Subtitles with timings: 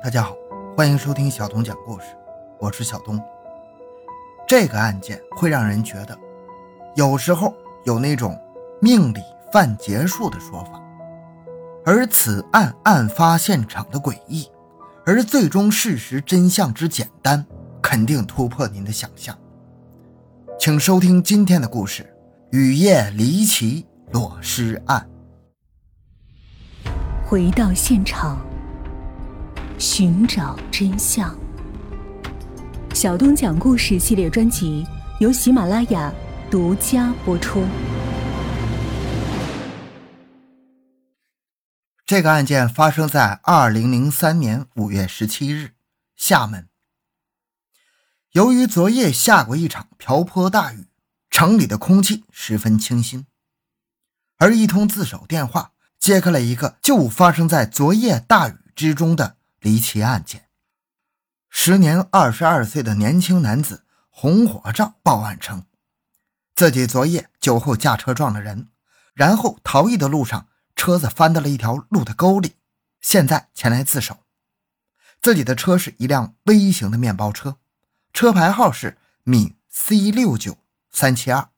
[0.00, 0.32] 大家好，
[0.76, 2.06] 欢迎收听小东讲故事，
[2.60, 3.20] 我是小东。
[4.46, 6.16] 这个案件会让人觉得，
[6.94, 7.52] 有时候
[7.84, 8.38] 有那种
[8.80, 9.20] 命里
[9.52, 10.80] 犯劫数的说法，
[11.84, 14.48] 而此案案发现场的诡异，
[15.04, 17.44] 而最终事实真相之简单，
[17.82, 19.36] 肯定突破您的想象。
[20.60, 22.08] 请收听今天的故事：
[22.52, 25.04] 雨夜离奇裸尸案。
[27.26, 28.47] 回到现场。
[29.78, 31.32] 寻找真相。
[32.92, 34.84] 小东讲故事系列专辑
[35.20, 36.12] 由喜马拉雅
[36.50, 37.64] 独家播出。
[42.04, 45.74] 这个案件发生在二零零三年五月十七日，
[46.16, 46.68] 厦门。
[48.32, 50.88] 由于昨夜下过一场瓢泼大雨，
[51.30, 53.26] 城里的空气十分清新，
[54.38, 59.37] 而一通自首电话揭开了一个就发生在昨夜大雨之中的。
[59.68, 60.48] 离奇案件，
[61.50, 65.66] 时年二十二岁的年轻男子洪火照报案称，
[66.54, 68.68] 自己昨夜酒后驾车撞了人，
[69.12, 72.54] 然后逃逸的路上车子翻到了一条路的沟里，
[73.02, 74.24] 现在前来自首。
[75.20, 77.58] 自己的车是一辆微型的面包车，
[78.14, 80.56] 车牌号是闽 C 六九
[80.90, 81.50] 三七二。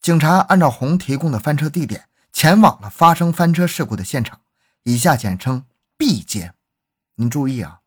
[0.00, 4.40] 警察按照洪提供的翻车地点，前往了发生翻车事故的现场，
[4.82, 5.64] 以下简称
[5.96, 6.52] B 街。
[7.20, 7.80] 您注意啊，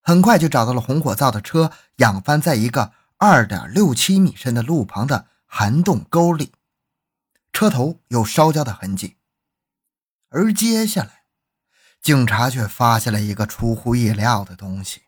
[0.00, 6.52] 很快就找到了红火灶的车仰翻在一个二点六七米深的路旁的涵洞沟里，
[7.52, 9.16] 车头有烧焦的痕迹。
[10.28, 11.24] 而接下来，
[12.00, 15.02] 警察却发现了一个出乎意料的东西，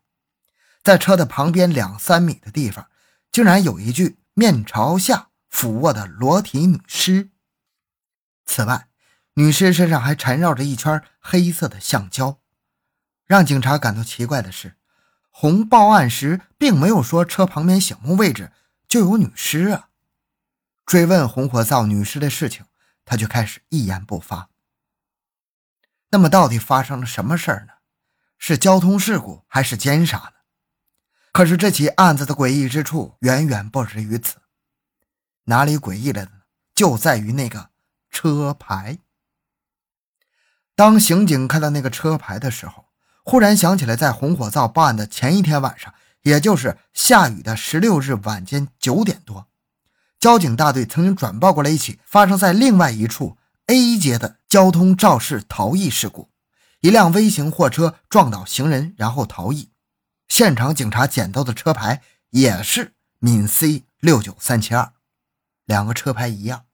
[0.82, 2.90] 在车的旁边两三米的地方，
[3.30, 7.30] 竟然有一具面朝下俯卧的裸体女尸。
[8.44, 8.88] 此外，
[9.34, 12.40] 女尸身上还缠绕着一圈黑色的橡胶。
[13.28, 14.74] 让警察感到奇怪的是，
[15.30, 18.50] 红报案时并没有说车旁边醒目位置
[18.88, 19.90] 就有女尸啊。
[20.86, 22.64] 追问红火灶女尸的事情，
[23.04, 24.48] 他却开始一言不发。
[26.08, 27.74] 那么，到底发生了什么事儿呢？
[28.38, 30.32] 是交通事故还是奸杀呢？
[31.30, 34.38] 可是这起案子的诡异之处远远不止于此。
[35.44, 36.30] 哪里诡异了呢？
[36.74, 37.68] 就在于那个
[38.08, 39.00] 车牌。
[40.74, 42.87] 当刑警看到那个车牌的时候，
[43.30, 49.48] 忽然想起来，在红火灶报案的前一天晚上，也就是下雨的十六日晚间九点多，
[50.18, 56.30] 交警大队曾经转报过来一起发生在另外一处 A 街的交通肇事逃逸事故，
[56.80, 59.72] 一辆微型货车撞倒行人然后逃逸，
[60.28, 62.00] 现场警察捡到的车牌
[62.30, 64.92] 也是闽 C 六九三七二，
[65.66, 66.64] 两个车牌一样。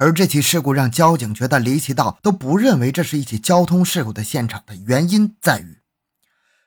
[0.00, 5.82] 而这起事故让交警觉得离奇到都不认为这是一起交通事故的现场的原因在于，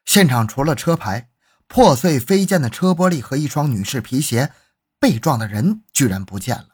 [0.06, 1.30] 现场除了车牌、
[1.68, 4.52] 破碎飞溅的车玻璃和一双女士皮鞋，
[5.00, 6.68] 被撞的人居然不见了。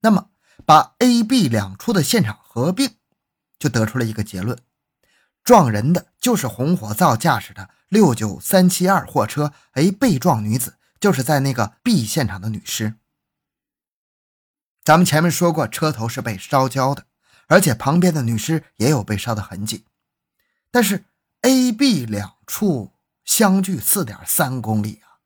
[0.00, 0.30] 那么，
[0.64, 2.92] 把 A、B 两处的现场合并，
[3.58, 4.58] 就得出了一个结论：
[5.44, 12.94] 撞人的就是红火灶驾驶的六九三七二货车，而被撞女子就是在那个 B 现场的女尸。
[14.82, 17.04] 咱们前面说过，车头是被烧焦的，
[17.46, 19.84] 而且旁边的女尸也有被烧的痕迹。
[20.70, 21.04] 但是
[21.42, 22.92] A、B 两处
[23.24, 25.20] 相距四点三公里啊，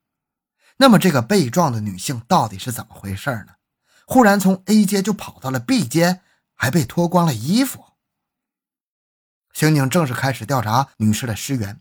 [0.77, 3.53] 那么这个被撞的女性到底是怎么回事呢？
[4.05, 6.21] 忽然从 A 街就跑到了 B 街，
[6.53, 7.85] 还被脱光了衣服。
[9.53, 11.79] 刑警正式开始调查女尸的尸源，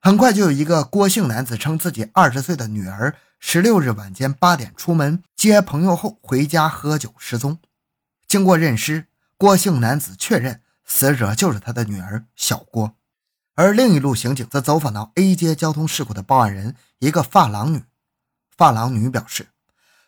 [0.00, 3.16] 很快就有一个郭姓男子称自己二十岁的女儿。
[3.42, 7.58] 十六日晚间八点出门接朋友后回家喝酒失踪。
[8.28, 9.08] 经过认尸，
[9.38, 12.94] 郭姓男子确认死者就是他的女儿小郭。
[13.54, 17.82] 而另一路刑警则走访到 A 街交通事故的报案人，一个发廊女。
[18.56, 19.48] 发廊女表示，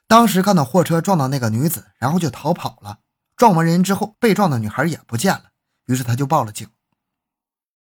[0.07, 3.01] 当时看到货车撞到那个女子，然后就逃跑了。
[3.35, 5.53] 撞完人之后，被撞的女孩也不见了，
[5.87, 6.69] 于是他就报了警。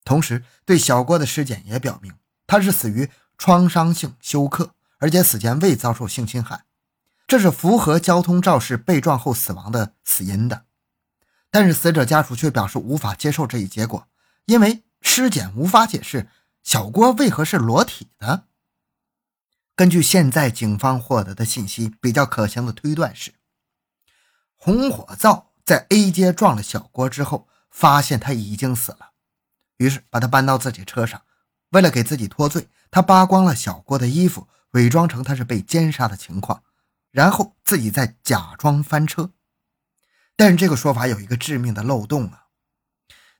[0.04, 2.14] 同时，对小郭的尸检也表明，
[2.46, 4.73] 他是死于创伤性休克。
[4.98, 6.64] 而且死前未遭受性侵害，
[7.26, 10.64] 这是符合交通肇事被撞后死亡的死因的。
[11.50, 14.08] 但是死者家属却表示无法接受这一结果，
[14.46, 16.28] 因为尸检无法解释
[16.62, 18.46] 小郭为何是裸体的。
[19.76, 23.34] 根据现在警方获得的信息，比较可行的推断是，
[24.56, 29.10] 红火灶在 A 街撞了小郭之后，发现他已经死了，
[29.76, 31.22] 于是把他搬到自己车上，
[31.70, 34.48] 为了给自己脱罪，他扒光了小郭的衣服。
[34.74, 36.62] 伪装成他是被奸杀的情况，
[37.10, 39.32] 然后自己再假装翻车。
[40.36, 42.46] 但是这个说法有一个致命的漏洞啊！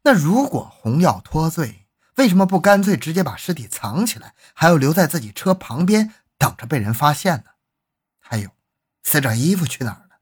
[0.04, 1.86] 那如果洪要脱罪，
[2.16, 7.44] 为什么不干脆直接把尸体藏起来，还要留在自己车旁边等着被人发现呢？
[8.20, 8.50] 还有，
[9.02, 10.20] 死者衣服去哪儿了？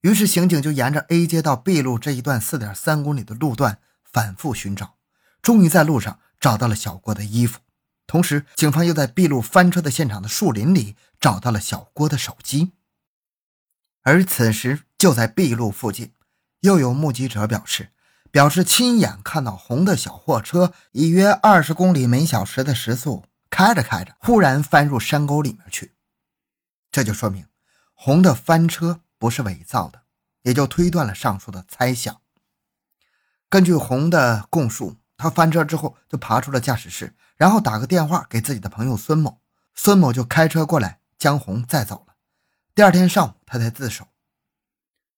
[0.00, 4.96] 于是刑警就沿着 A 街到 B 路这一段四点三公里的路段反复寻找，
[5.42, 7.60] 终于在路上找到了小郭的衣服。
[8.08, 12.72] 同时，警方又在 B 路翻车的现场的树林里找到了小郭的手机。
[14.02, 16.12] 而此时，就在 B 路附近，
[16.62, 17.90] 又有目击者表示。
[18.30, 25.94] 表示亲眼看到红的小货车以约二十公里每小时的时速开着开着，忽然翻入山沟里面去。
[26.92, 27.46] 这就说明
[27.94, 30.02] 红的翻车不是伪造的，
[30.42, 32.20] 也就推断了上述的猜想。
[33.48, 39.42] 根据红的供述，他翻车之后就爬出了驾驶室，然后打个电话给自己的朋友孙某，
[39.74, 42.14] 孙某就开车过来将红载走了。
[42.74, 44.08] 第二天上午，他才自首。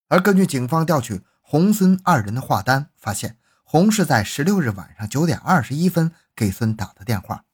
[0.08, 1.23] 而根据警方调取。
[1.52, 7.44] 红孙二人的话单发现，红是在十六日晚上九点二十一分给孙打的电话。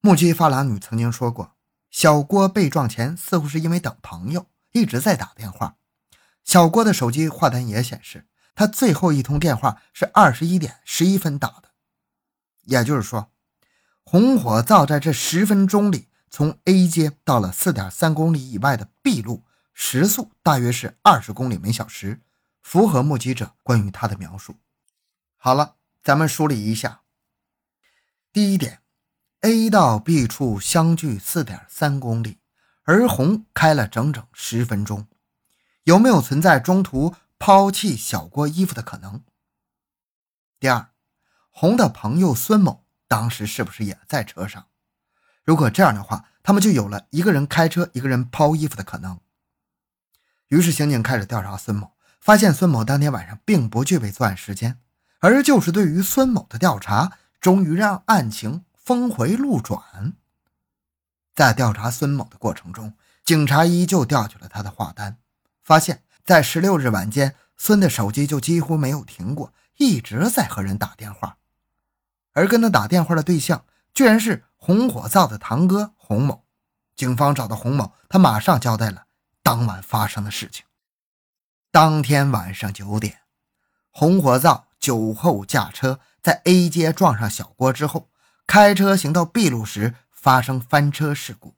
[0.00, 1.56] 目击发廊女曾经说过，
[1.90, 5.78] 小郭被撞前似乎是因为等朋友，一直在打电话。
[6.44, 8.28] 小郭的手机话单也显示，
[8.58, 11.68] 他最后一通电话是二十一点十一分打的。
[12.62, 13.30] 也就是说，
[14.02, 22.20] 红火灶在这十分钟里，从 A 街到了四点三公里以外的 B 路，时速大约是二十公里每小时。
[22.60, 24.56] 符合目击者关于他的描述。
[25.36, 27.02] 好了，咱们梳理一下。
[28.32, 28.80] 第一点
[29.42, 32.40] ，A 到 B 处相距四点三公里，
[32.82, 35.06] 而红开了整整十分钟，
[35.84, 39.22] 有没有存在中途抛弃小郭衣服的可能？
[40.58, 40.90] 第二，
[41.50, 44.66] 红的朋友孙某当时是不是也在车上？
[45.44, 49.20] 如果这样的话，他们就有了一个人开车，一个人抛衣服的可能。
[50.48, 51.92] 于是刑警开始调查孙某。
[52.20, 54.80] 发现孙某当天晚上并不具备作案时间，
[55.20, 60.14] 而就是对于孙某的调查，终于让案情峰回路转。
[61.34, 62.94] 在调查孙某的过程中，
[63.24, 65.18] 警察依旧调取了他的话单，
[65.62, 71.38] 发现，在十六日晚间，孙的手机就几乎没有停过，一直在和人打电话，
[72.34, 73.64] 而跟他打电话的对象，
[73.94, 76.44] 居然是红火灶的堂哥洪某。
[76.94, 79.06] 警方找到洪某，他马上交代了
[79.42, 80.66] 当晚发生的事情。
[81.70, 83.20] 当天晚上九点，
[83.88, 88.10] 红火灶酒后驾车，在 A 街撞上小郭之后，
[88.46, 91.54] 开车行到 B 路时发生翻车事故。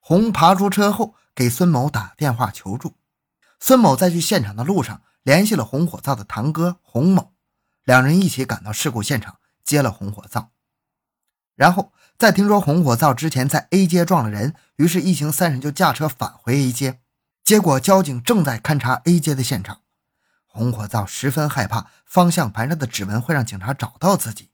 [0.00, 2.96] 红爬出车后给孙某打电话求助，
[3.60, 7.34] 孙某在去现场的路上联系了红火灶的堂哥洪某，
[7.84, 10.50] 两人一起赶到事故现场接了红火灶。
[11.54, 17.00] 然后在听说红火灶之前在 A 街撞了人，于是一行三人就驾车返回 A 街。
[17.44, 19.82] 结果，交警正在勘察 A 街的现场，
[20.46, 24.50] 红火灶十分害怕方向盘上的指纹会让警察找到自己，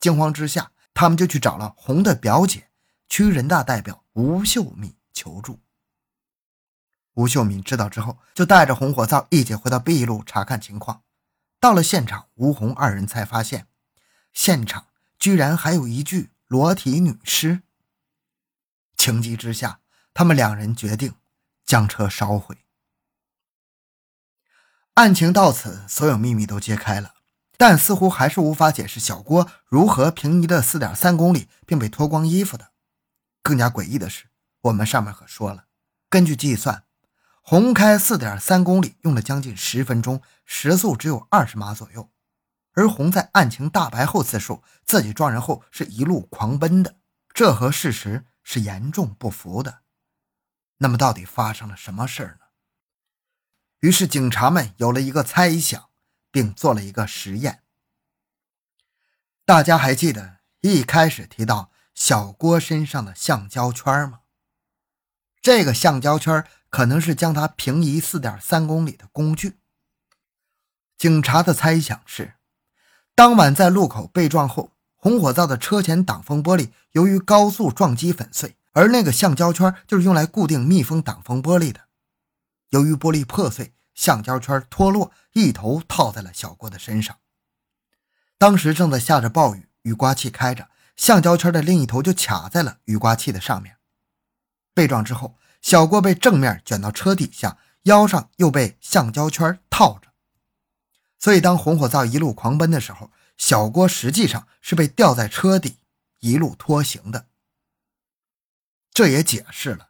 [0.00, 2.68] 惊慌之下，他们就去找了红的表姐，
[3.08, 5.60] 区人大代表吴秀敏求助。
[7.18, 11.02] 吴秀敏知道之后，就带着红火灶一起回到 B 路查看情况。
[11.58, 13.66] 到了现场，吴红二人才发现，
[14.32, 14.86] 现场
[15.18, 17.62] 居然还有一具裸体女尸。
[18.96, 19.80] 情急之下，
[20.14, 21.14] 他们两人决定。
[21.68, 22.64] 将车烧毁。
[24.94, 27.16] 案情到此，所有秘密都揭开了，
[27.58, 32.70] 但似乎还是无法解释小郭如何平移的四点三公里并被脱光衣服的。
[33.42, 34.30] 更加诡异的是，
[34.62, 35.66] 我们上面可说了，
[36.08, 36.84] 根据计算，
[37.50, 42.10] 红开四点三公里用了将近十分钟，时速只有二十码左右，
[42.74, 46.96] 而红在案情大白后自述自己撞人后是一路狂奔的，
[47.32, 49.78] 这和事实是严重不符的。
[50.76, 52.48] 那么到底发生了什么事儿呢？
[53.80, 55.88] 于是警察们有了一个猜想，
[56.30, 57.62] 并做了一个实验。
[59.46, 64.20] 大家还记得一开始提到小郭身上的橡胶圈吗？
[65.40, 69.58] 这个橡胶圈可能是将他平移四点三公里的工具。
[70.96, 72.34] 警察的猜想是，
[73.14, 78.56] 当晚在路口被撞后，红火灶的车前挡风玻璃由于高速撞击粉碎。
[78.72, 81.80] 而那个橡胶圈就是用来固定密封挡风玻璃的。
[82.68, 87.16] 由于玻璃破碎，橡胶圈脱落，一头套在了小郭的身上。
[88.36, 93.77] 当时正在下着暴雨，雨刮器开着，橡胶圈的另一头就卡在了雨刮器的上面。
[94.78, 100.12] 被撞之后，小郭被正面卷到车底下，腰上又被橡胶圈套着。
[101.18, 105.78] 所以，当红火灶一路狂奔的时候，小郭实际上是被吊在车底，
[106.20, 107.26] 一路拖行的。
[108.92, 109.88] 这也解释了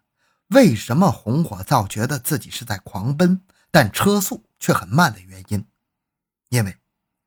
[0.49, 5.67] 为什么红火灶觉得自己是在狂奔，但车速却很慢的原因，
[6.49, 6.79] 因为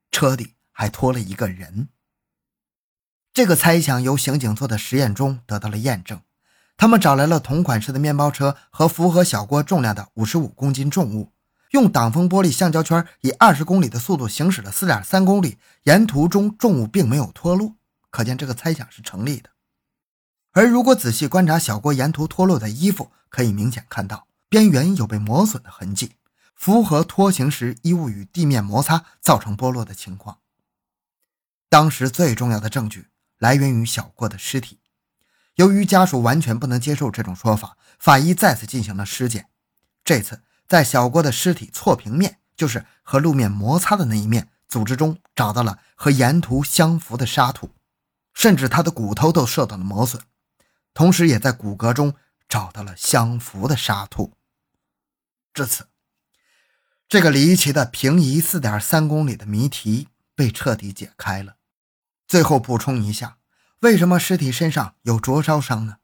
[0.09, 0.89] 车底还。
[0.89, 1.89] 拖了一个人。
[3.33, 6.21] 这个猜想由刑警做的实验中得到了验证。
[6.81, 11.31] 他们找来了同款式的面包车和符合小郭重量的五十五公斤重物，
[11.73, 17.75] 用挡风玻璃橡胶圈以二十公里的速度行驶了四点三公里，沿途中重物并没有脱落，
[18.09, 19.51] 可见这个猜想是成立的。
[20.53, 26.13] 而如果仔细观察小郭沿途脱落的衣服，可以明显看到边缘有被磨损的痕迹，
[26.55, 30.39] 符合拖行时衣物与地面摩擦造成剥落的情况。
[31.69, 34.79] 当时最重要的证据来源于小郭的尸体，
[35.55, 39.49] 由于家属完全不能接受这种说法，法医再次进行了尸检。
[40.03, 47.75] 这次在小郭的尸体错平面，就是和路面摩擦的那一面组织中，找到了和沿途相符的沙土，
[48.33, 50.23] 甚至他的骨头都受到了磨损。
[50.93, 52.15] 同时，也在骨骼中
[52.47, 54.33] 找到了相符的沙土。
[55.53, 55.87] 至此，
[57.07, 61.57] 这个离奇的平移四点三公里的谜题被彻底解开了。
[62.27, 63.37] 最后补充一下，
[63.81, 65.97] 为什么尸体身上有灼烧伤呢？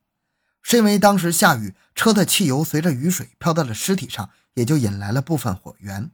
[0.62, 6.12] 是因为当时下雨，车的汽油随着雨水飘到了尸体上，也就引来了部分火源。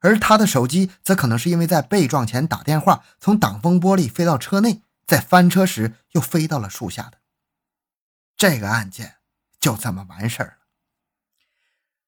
[0.00, 7.18] 而他的手机则可能是因为在被撞前打电话，从挡风玻璃飞到车内，在翻车时又飞到了树下的。
[8.36, 9.16] 这个案件
[9.58, 10.66] 就这么完事儿了。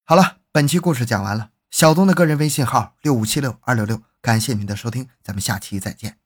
[0.04, 1.50] 好了，本期故事讲完了。
[1.70, 6.18] 小东的个人微信号六五七六二六六，感谢您的收听，咱们下期再见。